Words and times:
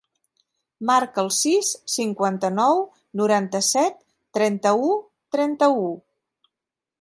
Marca 0.89 1.19
el 1.23 1.27
sis, 1.39 1.69
cinquanta-nou, 1.95 2.81
noranta-set, 3.21 4.01
trenta-u, 4.39 4.89
trenta-u. 5.37 5.89